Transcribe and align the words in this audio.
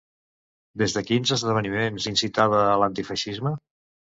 Des 0.81 0.95
de 0.95 1.03
quins 1.09 1.33
esdeveniments 1.35 2.09
incitava 2.13 2.65
a 2.71 2.75
l'antifeixisme? 2.85 3.57